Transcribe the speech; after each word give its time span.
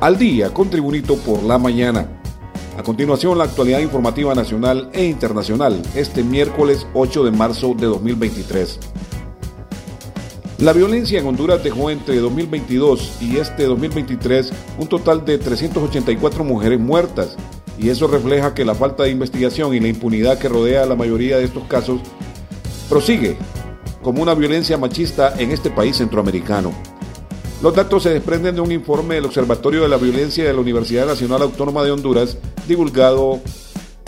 Al 0.00 0.18
día 0.18 0.52
con 0.52 0.68
Tribunito 0.68 1.16
por 1.16 1.42
la 1.42 1.58
mañana. 1.58 2.06
A 2.78 2.82
continuación, 2.82 3.38
la 3.38 3.44
actualidad 3.44 3.80
informativa 3.80 4.34
nacional 4.34 4.90
e 4.92 5.06
internacional 5.06 5.80
este 5.94 6.22
miércoles 6.22 6.86
8 6.92 7.24
de 7.24 7.30
marzo 7.30 7.74
de 7.74 7.86
2023. 7.86 8.78
La 10.58 10.72
violencia 10.72 11.18
en 11.18 11.26
Honduras 11.26 11.62
dejó 11.62 11.90
entre 11.90 12.18
2022 12.18 13.18
y 13.20 13.36
este 13.36 13.64
2023 13.64 14.52
un 14.78 14.88
total 14.88 15.24
de 15.24 15.38
384 15.38 16.44
mujeres 16.44 16.80
muertas, 16.80 17.36
y 17.78 17.90
eso 17.90 18.06
refleja 18.06 18.54
que 18.54 18.64
la 18.64 18.74
falta 18.74 19.02
de 19.02 19.10
investigación 19.10 19.74
y 19.74 19.80
la 19.80 19.88
impunidad 19.88 20.38
que 20.38 20.48
rodea 20.48 20.82
a 20.82 20.86
la 20.86 20.96
mayoría 20.96 21.36
de 21.38 21.44
estos 21.44 21.64
casos 21.64 22.00
prosigue 22.88 23.36
como 24.02 24.22
una 24.22 24.34
violencia 24.34 24.78
machista 24.78 25.34
en 25.38 25.50
este 25.50 25.70
país 25.70 25.96
centroamericano. 25.96 26.95
Los 27.62 27.74
datos 27.74 28.02
se 28.02 28.10
desprenden 28.10 28.54
de 28.54 28.60
un 28.60 28.70
informe 28.70 29.14
del 29.14 29.24
Observatorio 29.24 29.80
de 29.82 29.88
la 29.88 29.96
Violencia 29.96 30.44
de 30.44 30.52
la 30.52 30.60
Universidad 30.60 31.06
Nacional 31.06 31.40
Autónoma 31.40 31.84
de 31.84 31.90
Honduras, 31.90 32.36
divulgado 32.68 33.40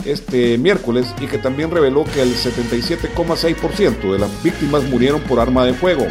este 0.05 0.59
miércoles 0.59 1.07
y 1.19 1.25
que 1.25 1.39
también 1.39 1.71
reveló 1.71 2.03
que 2.05 2.21
el 2.21 2.35
77,6% 2.35 4.11
de 4.11 4.19
las 4.19 4.43
víctimas 4.43 4.83
murieron 4.83 5.21
por 5.21 5.39
arma 5.39 5.65
de 5.65 5.73
fuego 5.73 6.05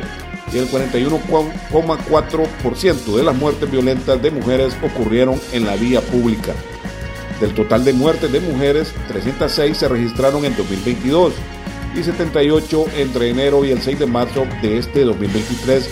y 0.53 0.59
el 0.59 0.69
41,4% 0.69 3.17
de 3.17 3.23
las 3.23 3.37
muertes 3.37 3.71
violentas 3.71 4.21
de 4.21 4.33
mujeres 4.33 4.77
ocurrieron 4.83 5.41
en 5.53 5.65
la 5.65 5.77
vía 5.77 6.01
pública. 6.01 6.55
Del 7.41 7.55
total 7.55 7.85
de 7.85 7.93
muertes 7.93 8.33
de 8.33 8.41
mujeres, 8.41 8.93
306 9.07 9.77
se 9.77 9.87
registraron 9.89 10.45
en 10.45 10.57
2022 10.57 11.35
y 11.95 12.03
78 12.03 12.87
entre 12.97 13.31
enero 13.31 13.65
y 13.65 13.71
el 13.71 13.81
6 13.81 14.01
de 14.01 14.07
marzo 14.07 14.45
de 14.61 14.79
este 14.79 15.05
2023 15.05 15.89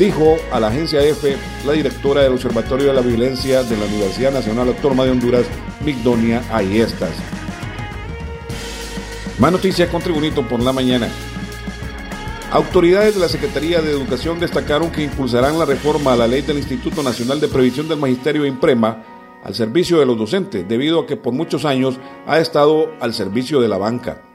dijo 0.00 0.38
a 0.50 0.58
la 0.58 0.68
agencia 0.68 1.02
EFE 1.02 1.36
la 1.66 1.74
directora 1.74 2.22
del 2.22 2.32
Observatorio 2.32 2.86
de 2.86 2.94
la 2.94 3.02
Violencia 3.02 3.62
de 3.62 3.76
la 3.76 3.84
Universidad 3.84 4.32
Nacional 4.32 4.68
Autónoma 4.68 5.04
de 5.04 5.10
Honduras, 5.10 5.44
Migdonia 5.84 6.42
Ayestas. 6.50 7.10
Más 9.38 9.52
noticias 9.52 9.90
con 9.90 10.00
Tribunito 10.00 10.48
por 10.48 10.62
la 10.62 10.72
mañana. 10.72 11.06
Autoridades 12.50 13.14
de 13.14 13.20
la 13.20 13.28
Secretaría 13.28 13.82
de 13.82 13.90
Educación 13.90 14.40
destacaron 14.40 14.90
que 14.90 15.02
impulsarán 15.02 15.58
la 15.58 15.66
reforma 15.66 16.14
a 16.14 16.16
la 16.16 16.26
ley 16.26 16.40
del 16.40 16.56
Instituto 16.56 17.02
Nacional 17.02 17.38
de 17.38 17.48
Previsión 17.48 17.86
del 17.86 17.98
Magisterio 17.98 18.46
Imprema 18.46 19.04
al 19.44 19.54
servicio 19.54 19.98
de 19.98 20.06
los 20.06 20.16
docentes, 20.16 20.66
debido 20.66 21.00
a 21.00 21.06
que 21.06 21.18
por 21.18 21.34
muchos 21.34 21.66
años 21.66 21.98
ha 22.26 22.38
estado 22.38 22.90
al 23.00 23.12
servicio 23.12 23.60
de 23.60 23.68
la 23.68 23.76
banca. 23.76 24.29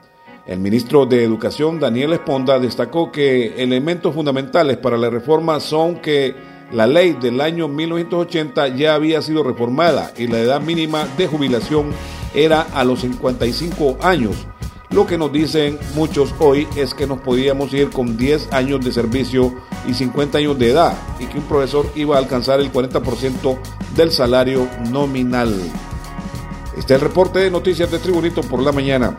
El 0.46 0.60
ministro 0.60 1.08
de 1.08 1.24
Educación, 1.24 1.80
Daniel 1.80 2.14
Esponda, 2.14 2.60
destacó 2.60 3.12
que 3.12 3.64
elementos 3.64 4.14
fundamentales 4.14 4.78
para 4.78 4.96
la 4.96 5.10
reforma 5.10 5.60
son 5.60 5.96
que 5.96 6.36
la 6.72 6.86
ley 6.86 7.14
del 7.20 7.42
año 7.42 7.68
1980 7.68 8.68
ya 8.70 8.94
había 8.94 9.24
sido 9.24 9.42
reformada 9.42 10.14
y 10.16 10.28
la 10.28 10.40
edad 10.40 10.62
mínima 10.62 11.08
de 11.18 11.26
jubilación 11.26 11.92
era 12.36 12.62
a 12.62 12.84
los 12.84 13.02
55 13.02 13.98
años. 14.04 14.46
Lo 14.92 15.08
que 15.08 15.18
nos 15.18 15.32
dicen 15.34 15.80
muchos 15.96 16.36
hoy 16.38 16.68
es 16.76 16.94
que 16.94 17.08
nos 17.08 17.22
podíamos 17.22 17.74
ir 17.74 17.90
con 17.90 18.16
10 18.16 18.54
años 18.54 18.86
de 18.86 18.92
servicio 18.92 19.52
y 19.88 19.96
50 19.96 20.38
años 20.38 20.60
de 20.60 20.70
edad 20.70 20.96
y 21.20 21.26
que 21.26 21.40
un 21.40 21.46
profesor 21.46 21.88
iba 21.96 22.18
a 22.18 22.20
alcanzar 22.20 22.60
el 22.60 22.72
40% 22.72 23.58
del 23.96 24.12
salario 24.12 24.68
nominal. 24.92 25.60
Este 26.78 26.94
es 26.94 27.02
el 27.02 27.08
reporte 27.08 27.40
de 27.40 27.50
noticias 27.50 27.90
de 27.90 27.98
Tribunito 27.98 28.42
por 28.42 28.62
la 28.62 28.72
mañana. 28.72 29.18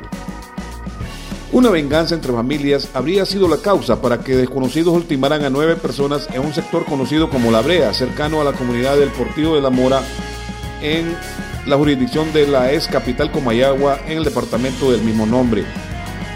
Una 1.56 1.70
venganza 1.70 2.14
entre 2.14 2.34
familias 2.34 2.90
habría 2.92 3.24
sido 3.24 3.48
la 3.48 3.56
causa 3.56 4.02
para 4.02 4.20
que 4.20 4.36
desconocidos 4.36 4.94
ultimaran 4.94 5.42
a 5.42 5.48
nueve 5.48 5.74
personas 5.74 6.28
en 6.34 6.42
un 6.42 6.52
sector 6.52 6.84
conocido 6.84 7.30
como 7.30 7.50
La 7.50 7.62
Brea, 7.62 7.94
cercano 7.94 8.42
a 8.42 8.44
la 8.44 8.52
comunidad 8.52 8.98
del 8.98 9.08
Portillo 9.08 9.54
de 9.54 9.62
la 9.62 9.70
Mora, 9.70 10.02
en 10.82 11.16
la 11.64 11.78
jurisdicción 11.78 12.30
de 12.34 12.46
la 12.46 12.74
ex 12.74 12.88
capital 12.88 13.32
Comayagua, 13.32 14.00
en 14.06 14.18
el 14.18 14.24
departamento 14.24 14.92
del 14.92 15.00
mismo 15.00 15.24
nombre. 15.24 15.64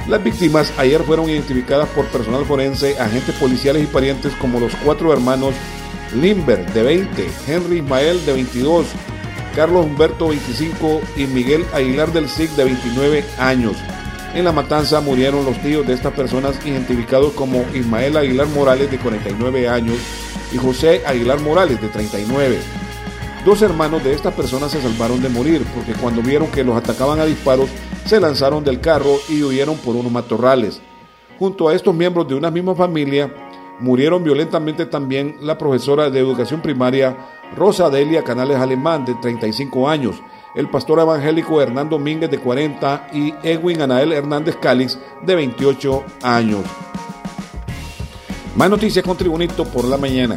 Las 0.09 0.25
víctimas 0.25 0.73
ayer 0.79 1.03
fueron 1.03 1.29
identificadas 1.29 1.91
por 1.91 2.07
personal 2.07 2.47
forense, 2.47 2.99
agentes 2.99 3.35
policiales 3.35 3.83
y 3.83 3.89
parientes 3.89 4.33
como 4.41 4.59
los 4.59 4.75
cuatro 4.77 5.13
hermanos 5.13 5.55
Limber, 6.15 6.65
de 6.73 6.83
20, 6.83 7.31
Henry 7.47 7.81
Ismael, 7.81 8.25
de 8.25 8.33
22, 8.33 8.87
Carlos 9.55 9.85
Humberto, 9.85 10.29
25 10.29 11.03
y 11.19 11.27
Miguel 11.27 11.67
Aguilar 11.75 12.11
del 12.11 12.27
SIC, 12.27 12.53
de 12.53 12.65
29 12.65 13.25
años. 13.39 13.77
En 14.33 14.45
la 14.45 14.53
matanza 14.53 15.01
murieron 15.01 15.45
los 15.45 15.59
tíos 15.59 15.85
de 15.85 15.93
estas 15.93 16.13
personas 16.13 16.65
identificados 16.65 17.33
como 17.33 17.65
Ismael 17.75 18.17
Aguilar 18.17 18.47
Morales 18.47 18.89
de 18.89 18.99
49 18.99 19.69
años 19.69 19.97
y 20.53 20.57
José 20.57 21.03
Aguilar 21.05 21.41
Morales 21.41 21.81
de 21.81 21.89
39. 21.89 22.59
Dos 23.45 23.61
hermanos 23.63 24.05
de 24.05 24.13
estas 24.13 24.33
personas 24.35 24.71
se 24.71 24.81
salvaron 24.81 25.21
de 25.21 25.29
morir 25.31 25.67
porque 25.75 25.95
cuando 25.95 26.23
vieron 26.23 26.49
que 26.49 26.63
los 26.63 26.77
atacaban 26.77 27.19
a 27.19 27.25
disparos 27.25 27.69
se 28.05 28.21
lanzaron 28.21 28.63
del 28.63 28.81
carro 28.81 29.17
y 29.29 29.43
huyeron 29.43 29.77
por 29.79 29.97
unos 29.97 30.13
matorrales. 30.13 30.81
Junto 31.39 31.69
a 31.69 31.75
estos 31.75 31.93
miembros 31.93 32.29
de 32.29 32.37
una 32.37 32.53
misma 32.53 32.77
familia 32.77 33.35
murieron 33.81 34.23
violentamente 34.23 34.87
también 34.87 35.39
la 35.41 35.59
profesora 35.59 36.09
de 36.09 36.21
educación 36.21 36.63
primaria 36.63 37.17
Rosa 37.57 37.91
Delia 37.91 38.23
Canales 38.23 38.59
Alemán 38.59 39.05
de 39.05 39.15
35 39.15 39.89
años 39.89 40.23
el 40.55 40.69
pastor 40.69 41.01
evangélico 41.01 41.61
Hernán 41.61 41.89
Domínguez 41.89 42.31
de 42.31 42.39
40 42.39 43.09
y 43.13 43.35
Edwin 43.43 43.83
Anael 43.83 44.13
Hernández 44.13 44.57
Cálix 44.57 44.99
de 45.23 45.35
28 45.35 46.05
años. 46.23 46.65
Más 48.57 48.69
noticias 48.69 49.05
con 49.05 49.17
Tribunito 49.17 49.65
por 49.65 49.85
la 49.85 49.97
mañana. 49.97 50.37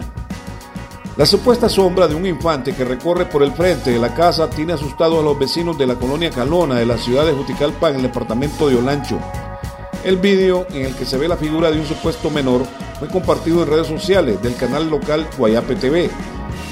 La 1.17 1.25
supuesta 1.25 1.69
sombra 1.69 2.07
de 2.07 2.15
un 2.15 2.25
infante 2.25 2.73
que 2.73 2.85
recorre 2.85 3.25
por 3.25 3.43
el 3.43 3.51
frente 3.51 3.91
de 3.91 3.99
la 3.99 4.13
casa 4.15 4.49
tiene 4.49 4.73
asustado 4.73 5.19
a 5.19 5.23
los 5.23 5.37
vecinos 5.37 5.77
de 5.77 5.85
la 5.85 5.95
colonia 5.95 6.31
Calona 6.31 6.75
de 6.75 6.85
la 6.85 6.97
ciudad 6.97 7.25
de 7.25 7.33
Juticalpa 7.33 7.89
en 7.89 7.97
el 7.97 8.01
departamento 8.03 8.67
de 8.67 8.77
Olancho. 8.77 9.19
El 10.03 10.17
vídeo 10.17 10.65
en 10.71 10.87
el 10.87 10.95
que 10.95 11.05
se 11.05 11.17
ve 11.17 11.27
la 11.27 11.37
figura 11.37 11.71
de 11.71 11.79
un 11.79 11.85
supuesto 11.85 12.29
menor 12.29 12.63
fue 12.99 13.07
compartido 13.09 13.61
en 13.63 13.69
redes 13.69 13.87
sociales 13.87 14.41
del 14.41 14.55
canal 14.55 14.89
local 14.89 15.27
Guayape 15.37 15.75
TV 15.75 16.09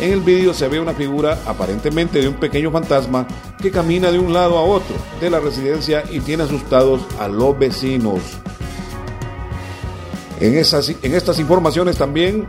en 0.02 0.14
el 0.14 0.22
vídeo 0.22 0.54
se 0.54 0.68
ve 0.68 0.80
una 0.80 0.94
figura 0.94 1.38
aparentemente 1.46 2.20
de 2.20 2.28
un 2.28 2.34
pequeño 2.34 2.72
fantasma 2.72 3.28
que 3.62 3.70
camina 3.70 4.12
de 4.12 4.18
un 4.18 4.34
lado 4.34 4.58
a 4.58 4.64
otro 4.64 4.96
de 5.20 5.30
la 5.30 5.40
residencia 5.40 6.04
y 6.10 6.20
tiene 6.20 6.44
asustados 6.44 7.02
a 7.20 7.28
los 7.28 7.58
vecinos. 7.58 8.20
En, 10.40 10.58
esas, 10.58 10.90
en 10.90 11.14
estas 11.14 11.38
informaciones 11.38 11.98
también, 11.98 12.48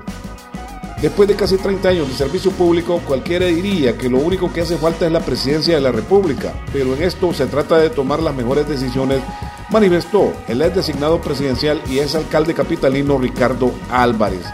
después 1.03 1.29
de 1.29 1.37
casi 1.37 1.59
30 1.59 1.91
años 1.91 2.09
de 2.09 2.15
servicio 2.15 2.51
público, 2.53 3.03
cualquiera 3.07 3.45
diría 3.45 3.99
que 3.99 4.09
lo 4.09 4.17
único 4.17 4.51
que 4.51 4.63
hace 4.63 4.79
falta 4.79 5.05
es 5.05 5.13
la 5.13 5.21
presidencia 5.21 5.75
de 5.75 5.83
la 5.83 5.93
República, 5.93 6.55
pero 6.73 6.97
en 6.97 7.03
esto 7.03 7.35
se 7.35 7.45
trata 7.47 7.77
de 7.77 7.91
tomar 7.91 8.23
las 8.23 8.35
mejores 8.35 8.67
decisiones, 8.67 9.21
manifestó 9.69 10.33
el 10.49 10.63
ex 10.63 10.75
designado 10.75 11.21
presidencial 11.21 11.83
y 11.87 11.99
ex 11.99 12.15
alcalde 12.15 12.55
capitalino 12.55 13.19
Ricardo 13.19 13.71
Álvarez. 13.91 14.47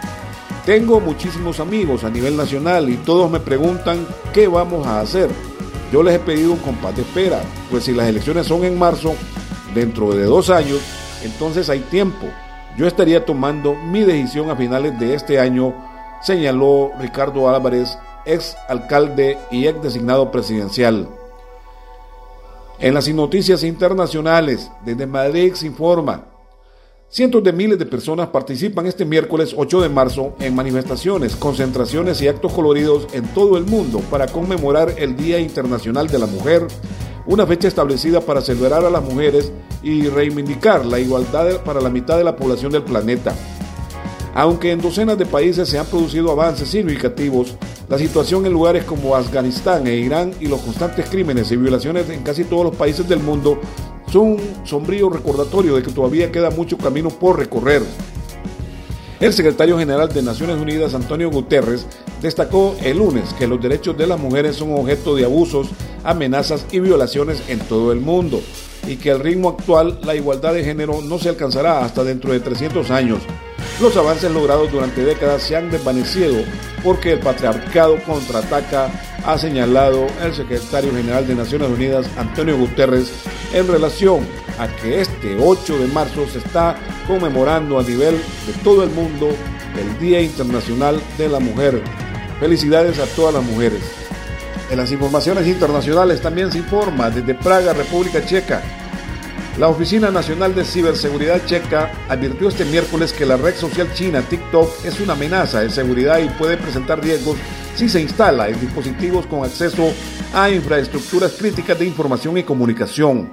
Tengo 0.69 1.00
muchísimos 1.00 1.61
amigos 1.61 2.05
a 2.05 2.11
nivel 2.11 2.37
nacional 2.37 2.91
y 2.91 2.99
todos 2.99 3.31
me 3.31 3.41
preguntan 3.41 4.06
qué 4.35 4.49
vamos 4.49 4.87
a 4.87 5.00
hacer. 5.00 5.31
Yo 5.91 6.03
les 6.03 6.17
he 6.17 6.19
pedido 6.19 6.53
un 6.53 6.59
compás 6.59 6.94
de 6.94 7.00
espera, 7.00 7.41
pues 7.70 7.85
si 7.85 7.93
las 7.93 8.06
elecciones 8.06 8.47
son 8.47 8.65
en 8.65 8.79
marzo, 8.79 9.15
dentro 9.75 10.11
de 10.11 10.25
dos 10.25 10.50
años, 10.50 10.82
entonces 11.25 11.70
hay 11.70 11.81
tiempo. 11.81 12.26
Yo 12.76 12.87
estaría 12.87 13.25
tomando 13.25 13.75
mi 13.76 14.05
decisión 14.05 14.50
a 14.50 14.56
finales 14.56 15.00
de 15.00 15.15
este 15.15 15.41
año, 15.41 15.73
señaló 16.20 16.91
Ricardo 17.00 17.49
Álvarez, 17.49 17.99
ex 18.26 18.55
alcalde 18.69 19.38
y 19.50 19.69
ex 19.69 19.82
designado 19.82 20.31
presidencial. 20.31 21.09
En 22.79 22.93
las 22.93 23.09
noticias 23.09 23.62
internacionales, 23.62 24.70
desde 24.85 25.06
Madrid 25.06 25.55
se 25.55 25.65
informa 25.65 26.26
Cientos 27.10 27.43
de 27.43 27.55
miles 27.55 27.78
de 27.78 27.87
personas 27.87 28.28
participan 28.28 28.84
este 28.84 29.06
miércoles 29.06 29.55
8 29.56 29.81
de 29.81 29.88
marzo 29.88 30.34
en 30.40 30.55
manifestaciones, 30.55 31.37
concentraciones 31.37 32.20
y 32.20 32.28
actos 32.28 32.52
coloridos 32.52 33.08
en 33.14 33.26
todo 33.28 33.56
el 33.56 33.64
mundo 33.64 34.00
para 34.10 34.26
conmemorar 34.26 34.94
el 34.99 35.16
Día 35.16 35.38
Internacional 35.40 36.08
de 36.08 36.19
la 36.19 36.26
Mujer 36.26 36.66
una 37.25 37.46
fecha 37.46 37.66
establecida 37.66 38.20
para 38.20 38.43
celebrar 38.43 38.84
a 38.84 38.90
las 38.90 39.02
mujeres 39.02 39.50
y 39.82 40.06
reivindicar 40.08 40.84
la 40.84 40.99
igualdad 40.99 41.62
para 41.64 41.81
la 41.81 41.88
mitad 41.88 42.19
de 42.19 42.25
la 42.25 42.37
población 42.37 42.72
del 42.72 42.82
planeta. 42.82 43.34
Aunque 44.34 44.70
en 44.70 44.82
docenas 44.82 45.16
de 45.16 45.25
países 45.25 45.66
se 45.66 45.78
han 45.78 45.87
producido 45.87 46.31
avances 46.31 46.69
significativos, 46.69 47.56
la 47.88 47.96
situación 47.96 48.44
en 48.44 48.52
lugares 48.52 48.84
como 48.84 49.16
Afganistán 49.16 49.87
e 49.87 49.96
Irán 49.96 50.32
y 50.40 50.46
los 50.46 50.60
constantes 50.60 51.08
crímenes 51.08 51.50
y 51.50 51.56
violaciones 51.56 52.10
en 52.10 52.22
casi 52.22 52.44
todos 52.44 52.64
los 52.64 52.76
países 52.76 53.08
del 53.08 53.20
mundo 53.20 53.58
son 54.10 54.22
un 54.22 54.40
sombrío 54.64 55.10
recordatorio 55.10 55.76
de 55.76 55.82
que 55.82 55.93
todavía 55.93 56.32
queda 56.32 56.50
mucho 56.50 56.78
camino 56.78 57.10
por 57.10 57.38
recorrer. 57.38 57.82
El 59.20 59.32
secretario 59.32 59.76
general 59.78 60.08
de 60.08 60.22
Naciones 60.22 60.58
Unidas, 60.58 60.94
Antonio 60.94 61.28
Guterres, 61.31 61.87
destacó 62.22 62.76
el 62.82 62.99
lunes 62.99 63.34
que 63.34 63.49
los 63.49 63.60
derechos 63.60 63.96
de 63.99 64.06
las 64.06 64.20
mujeres 64.20 64.56
son 64.56 64.72
objeto 64.72 65.16
de 65.16 65.25
abusos, 65.25 65.69
amenazas 66.05 66.66
y 66.70 66.78
violaciones 66.78 67.43
en 67.49 67.58
todo 67.58 67.90
el 67.93 68.00
mundo 68.00 68.40
y 68.87 68.96
que 68.96 69.10
al 69.10 69.20
ritmo 69.20 69.50
actual 69.50 69.99
la 70.05 70.14
igualdad 70.14 70.55
de 70.55 70.64
género 70.64 71.00
no 71.02 71.19
se 71.19 71.28
alcanzará 71.28 71.84
hasta 71.84 72.05
dentro 72.05 72.32
de 72.32 72.40
300 72.40 72.90
años. 72.90 73.19
Los 73.81 73.96
avances 73.96 74.31
logrados 74.31 74.72
durante 74.72 75.05
décadas 75.05 75.43
se 75.43 75.56
han 75.56 75.70
desvanecido 75.70 76.37
porque 76.82 77.12
el 77.12 77.20
patriarcado 77.20 77.96
contraataca, 78.05 78.90
ha 79.25 79.37
señalado 79.37 80.06
el 80.22 80.34
secretario 80.34 80.93
general 80.93 81.26
de 81.26 81.34
Naciones 81.34 81.69
Unidas, 81.69 82.06
Antonio 82.16 82.56
Guterres, 82.56 83.10
en 83.53 83.67
relación 83.69 84.27
a 84.59 84.69
que 84.69 85.00
este 85.00 85.37
8 85.39 85.79
de 85.79 85.87
marzo 85.89 86.27
se 86.29 86.39
está 86.39 86.77
conmemorando 87.06 87.79
a 87.79 87.83
nivel 87.83 88.17
de 88.47 88.53
todo 88.62 88.83
el 88.83 88.91
mundo 88.91 89.31
el 89.79 89.99
Día 89.99 90.21
Internacional 90.21 91.00
de 91.17 91.29
la 91.29 91.41
Mujer. 91.41 91.83
Felicidades 92.41 92.99
a 92.99 93.06
todas 93.06 93.35
las 93.35 93.45
mujeres. 93.45 93.81
En 94.71 94.77
las 94.77 94.93
informaciones 94.93 95.47
internacionales 95.47 96.21
también 96.21 96.53
se 96.53 96.59
informa 96.59 97.11
desde 97.11 97.35
Praga, 97.35 97.73
República 97.73 98.25
Checa. 98.25 98.62
La 99.59 99.69
Oficina 99.69 100.11
Nacional 100.11 100.55
de 100.55 100.65
Ciberseguridad 100.65 101.44
Checa 101.44 101.91
advirtió 102.09 102.49
este 102.49 102.65
miércoles 102.65 103.12
que 103.12 103.27
la 103.27 103.37
red 103.37 103.56
social 103.56 103.93
china 103.93 104.23
TikTok 104.23 104.85
es 104.85 105.01
una 105.01 105.15
amenaza 105.15 105.61
de 105.61 105.71
seguridad 105.71 106.19
y 106.19 106.29
puede 106.29 106.56
presentar 106.56 107.03
riesgos 107.03 107.39
si 107.75 107.89
se 107.89 108.01
instala 108.01 108.49
en 108.49 108.61
dispositivos 108.61 109.27
con 109.27 109.44
acceso 109.44 109.93
a 110.35 110.51
infraestructuras 110.51 111.37
críticas 111.39 111.79
de 111.79 111.87
información 111.87 112.37
y 112.39 112.43
comunicación. 112.43 113.31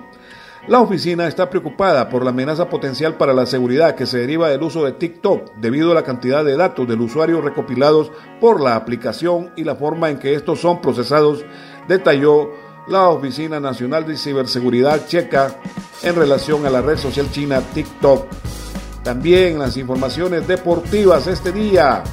La 0.67 0.79
oficina 0.79 1.27
está 1.27 1.49
preocupada 1.49 2.09
por 2.09 2.23
la 2.23 2.31
amenaza 2.31 2.69
potencial 2.69 3.17
para 3.17 3.33
la 3.33 3.45
seguridad 3.45 3.93
que 3.93 4.07
se 4.07 4.17
deriva 4.17 4.49
del 4.49 4.63
uso 4.63 4.83
de 4.83 4.93
TikTok 4.93 5.55
debido 5.57 5.91
a 5.91 5.93
la 5.93 6.03
cantidad 6.03 6.43
de 6.43 6.57
datos 6.57 6.87
del 6.87 7.01
usuario 7.01 7.41
recopilados 7.41 8.11
por 8.41 8.61
la 8.61 8.75
aplicación 8.75 9.51
y 9.55 9.63
la 9.63 9.75
forma 9.75 10.09
en 10.09 10.17
que 10.17 10.33
estos 10.33 10.59
son 10.59 10.81
procesados, 10.81 11.45
detalló 11.87 12.53
la 12.87 13.09
Oficina 13.09 13.59
Nacional 13.59 14.07
de 14.07 14.17
Ciberseguridad 14.17 15.05
Checa 15.07 15.55
en 16.01 16.15
relación 16.15 16.65
a 16.65 16.71
la 16.71 16.81
red 16.81 16.97
social 16.97 17.29
china 17.31 17.61
TikTok. 17.61 18.25
También 19.03 19.59
las 19.59 19.77
informaciones 19.77 20.47
deportivas 20.47 21.27
este 21.27 21.51
día. 21.51 22.03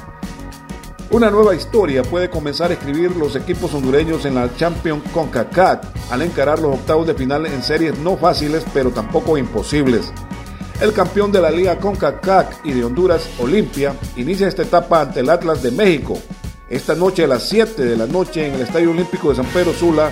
Una 1.13 1.29
nueva 1.29 1.53
historia 1.53 2.01
puede 2.01 2.27
comenzar 2.27 2.71
a 2.71 2.73
escribir 2.73 3.15
los 3.15 3.35
equipos 3.35 3.71
hondureños 3.75 4.25
en 4.25 4.33
la 4.33 4.51
Champions 4.55 5.03
CONCACAF 5.13 6.11
al 6.11 6.23
encarar 6.23 6.57
los 6.57 6.73
octavos 6.73 7.05
de 7.05 7.13
final 7.13 7.45
en 7.45 7.61
series 7.61 7.99
no 7.99 8.17
fáciles 8.17 8.65
pero 8.73 8.89
tampoco 8.89 9.37
imposibles. 9.37 10.11
El 10.81 10.91
campeón 10.91 11.31
de 11.31 11.39
la 11.39 11.51
Liga 11.51 11.77
CONCACAF 11.77 12.65
y 12.65 12.71
de 12.71 12.83
Honduras, 12.83 13.29
Olimpia, 13.37 13.93
inicia 14.15 14.47
esta 14.47 14.63
etapa 14.63 15.01
ante 15.01 15.19
el 15.19 15.29
Atlas 15.29 15.61
de 15.61 15.69
México. 15.69 16.17
Esta 16.67 16.95
noche 16.95 17.25
a 17.25 17.27
las 17.27 17.47
7 17.47 17.85
de 17.85 17.95
la 17.95 18.07
noche 18.07 18.47
en 18.47 18.55
el 18.55 18.61
Estadio 18.61 18.89
Olímpico 18.89 19.29
de 19.29 19.35
San 19.35 19.45
Pedro 19.45 19.71
Sula, 19.71 20.09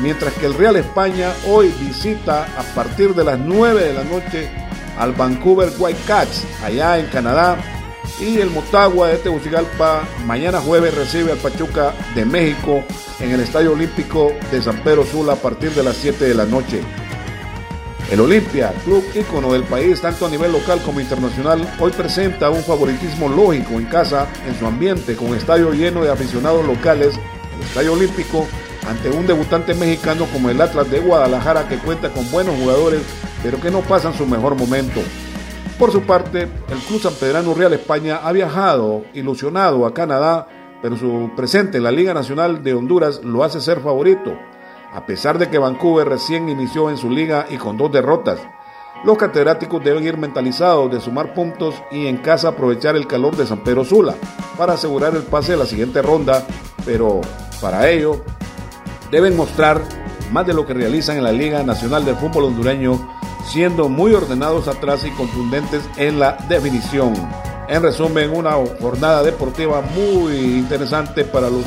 mientras 0.00 0.32
que 0.32 0.46
el 0.46 0.54
Real 0.54 0.76
España 0.76 1.34
hoy 1.48 1.70
visita 1.78 2.44
a 2.58 2.62
partir 2.74 3.14
de 3.14 3.24
las 3.24 3.38
9 3.38 3.84
de 3.88 3.92
la 3.92 4.04
noche 4.04 4.48
al 4.98 5.12
Vancouver 5.12 5.70
Whitecaps, 5.78 6.46
allá 6.64 6.98
en 6.98 7.08
Canadá, 7.08 7.58
y 8.18 8.38
el 8.38 8.50
Motagua 8.50 9.08
de 9.08 9.18
Tegucigalpa 9.18 10.08
mañana 10.26 10.60
jueves 10.60 10.94
recibe 10.94 11.32
al 11.32 11.38
Pachuca 11.38 11.94
de 12.14 12.24
México 12.24 12.82
en 13.20 13.30
el 13.32 13.40
Estadio 13.40 13.72
Olímpico 13.72 14.32
de 14.50 14.60
San 14.62 14.82
Pedro 14.82 15.04
Sula 15.04 15.34
a 15.34 15.36
partir 15.36 15.70
de 15.72 15.82
las 15.82 15.96
7 15.96 16.24
de 16.24 16.34
la 16.34 16.46
noche. 16.46 16.80
El 18.10 18.20
Olimpia, 18.20 18.72
club 18.84 19.04
ícono 19.14 19.52
del 19.52 19.62
país 19.62 20.00
tanto 20.00 20.26
a 20.26 20.30
nivel 20.30 20.50
local 20.50 20.82
como 20.84 21.00
internacional, 21.00 21.66
hoy 21.78 21.92
presenta 21.92 22.50
un 22.50 22.64
favoritismo 22.64 23.28
lógico 23.28 23.74
en 23.74 23.84
casa, 23.84 24.26
en 24.48 24.58
su 24.58 24.66
ambiente, 24.66 25.14
con 25.14 25.34
estadio 25.34 25.72
lleno 25.72 26.02
de 26.02 26.10
aficionados 26.10 26.66
locales, 26.66 27.14
el 27.56 27.62
Estadio 27.62 27.92
Olímpico, 27.92 28.48
ante 28.88 29.10
un 29.10 29.26
debutante 29.26 29.74
mexicano 29.74 30.26
como 30.32 30.50
el 30.50 30.60
Atlas 30.60 30.90
de 30.90 30.98
Guadalajara 30.98 31.68
que 31.68 31.78
cuenta 31.78 32.10
con 32.10 32.28
buenos 32.32 32.56
jugadores, 32.56 33.00
pero 33.42 33.60
que 33.60 33.70
no 33.70 33.80
pasan 33.80 34.12
su 34.14 34.26
mejor 34.26 34.56
momento. 34.56 35.00
Por 35.80 35.92
su 35.92 36.02
parte, 36.02 36.42
el 36.42 36.78
Club 36.86 37.00
San 37.00 37.14
Pedrano 37.14 37.54
Real 37.54 37.72
España 37.72 38.20
ha 38.22 38.32
viajado 38.32 39.02
ilusionado 39.14 39.86
a 39.86 39.94
Canadá, 39.94 40.46
pero 40.82 40.94
su 40.94 41.30
presente 41.34 41.78
en 41.78 41.84
la 41.84 41.90
Liga 41.90 42.12
Nacional 42.12 42.62
de 42.62 42.74
Honduras 42.74 43.24
lo 43.24 43.44
hace 43.44 43.62
ser 43.62 43.80
favorito, 43.80 44.36
a 44.92 45.06
pesar 45.06 45.38
de 45.38 45.48
que 45.48 45.56
Vancouver 45.56 46.06
recién 46.06 46.50
inició 46.50 46.90
en 46.90 46.98
su 46.98 47.08
liga 47.08 47.46
y 47.48 47.56
con 47.56 47.78
dos 47.78 47.90
derrotas. 47.90 48.40
Los 49.04 49.16
catedráticos 49.16 49.82
deben 49.82 50.04
ir 50.04 50.18
mentalizados 50.18 50.92
de 50.92 51.00
sumar 51.00 51.32
puntos 51.32 51.74
y 51.90 52.08
en 52.08 52.18
casa 52.18 52.48
aprovechar 52.48 52.94
el 52.94 53.06
calor 53.06 53.34
de 53.34 53.46
San 53.46 53.64
Pedro 53.64 53.82
Sula 53.82 54.14
para 54.58 54.74
asegurar 54.74 55.14
el 55.14 55.22
pase 55.22 55.54
a 55.54 55.56
la 55.56 55.64
siguiente 55.64 56.02
ronda, 56.02 56.46
pero 56.84 57.22
para 57.58 57.88
ello 57.88 58.22
deben 59.10 59.34
mostrar 59.34 59.80
más 60.30 60.46
de 60.46 60.52
lo 60.52 60.66
que 60.66 60.74
realizan 60.74 61.16
en 61.16 61.24
la 61.24 61.32
Liga 61.32 61.62
Nacional 61.62 62.04
del 62.04 62.16
Fútbol 62.16 62.44
Hondureño 62.44 63.18
siendo 63.46 63.88
muy 63.88 64.12
ordenados 64.14 64.68
atrás 64.68 65.04
y 65.04 65.10
contundentes 65.10 65.82
en 65.96 66.18
la 66.18 66.36
definición. 66.48 67.14
En 67.68 67.82
resumen, 67.82 68.30
una 68.36 68.52
jornada 68.80 69.22
deportiva 69.22 69.80
muy 69.80 70.36
interesante 70.36 71.24
para 71.24 71.48
los 71.48 71.64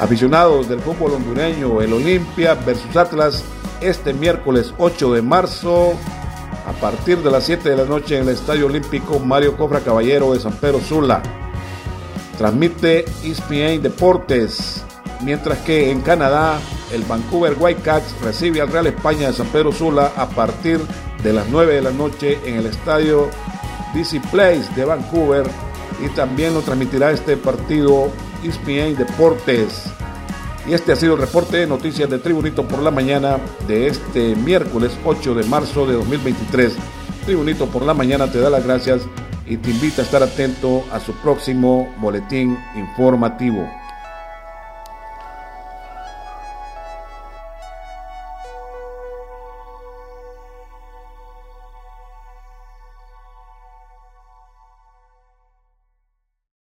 aficionados 0.00 0.68
del 0.68 0.80
fútbol 0.80 1.12
hondureño, 1.12 1.80
el 1.80 1.92
Olimpia 1.92 2.54
versus 2.54 2.96
Atlas, 2.96 3.44
este 3.80 4.12
miércoles 4.12 4.74
8 4.78 5.12
de 5.14 5.22
marzo, 5.22 5.94
a 6.66 6.72
partir 6.80 7.18
de 7.18 7.30
las 7.30 7.44
7 7.44 7.68
de 7.68 7.76
la 7.76 7.84
noche 7.84 8.16
en 8.16 8.22
el 8.22 8.30
Estadio 8.30 8.66
Olímpico 8.66 9.18
Mario 9.18 9.56
Cofra 9.56 9.80
Caballero 9.80 10.32
de 10.32 10.40
San 10.40 10.52
Pedro 10.54 10.80
Sula. 10.80 11.22
Transmite 12.38 13.04
ESPN 13.22 13.82
Deportes, 13.82 14.82
mientras 15.22 15.58
que 15.58 15.90
en 15.90 16.00
Canadá 16.00 16.58
el 16.92 17.02
Vancouver 17.04 17.56
Whitecaps 17.58 18.20
recibe 18.22 18.60
al 18.60 18.68
Real 18.68 18.86
España 18.86 19.28
de 19.28 19.32
San 19.32 19.46
Pedro 19.48 19.72
Sula 19.72 20.12
a 20.16 20.28
partir 20.28 20.80
de 21.22 21.32
las 21.32 21.48
9 21.48 21.74
de 21.74 21.82
la 21.82 21.90
noche 21.90 22.38
en 22.44 22.56
el 22.56 22.66
estadio 22.66 23.28
DC 23.94 24.20
Place 24.30 24.64
de 24.76 24.84
Vancouver 24.84 25.46
y 26.04 26.08
también 26.10 26.54
lo 26.54 26.62
transmitirá 26.62 27.10
este 27.10 27.36
partido 27.36 28.10
ESPN 28.42 28.96
Deportes. 28.96 29.84
Y 30.66 30.74
este 30.74 30.92
ha 30.92 30.96
sido 30.96 31.14
el 31.14 31.20
reporte 31.20 31.58
de 31.58 31.66
noticias 31.66 32.08
de 32.08 32.18
Tribunito 32.18 32.66
por 32.66 32.80
la 32.80 32.90
mañana 32.90 33.38
de 33.66 33.86
este 33.86 34.36
miércoles 34.36 34.92
8 35.04 35.34
de 35.34 35.44
marzo 35.44 35.86
de 35.86 35.94
2023. 35.94 36.76
Tribunito 37.24 37.66
por 37.66 37.82
la 37.82 37.94
mañana 37.94 38.30
te 38.30 38.40
da 38.40 38.50
las 38.50 38.64
gracias 38.64 39.02
y 39.46 39.56
te 39.56 39.70
invita 39.70 40.02
a 40.02 40.04
estar 40.04 40.22
atento 40.22 40.84
a 40.92 41.00
su 41.00 41.12
próximo 41.14 41.92
boletín 41.98 42.58
informativo. 42.76 43.79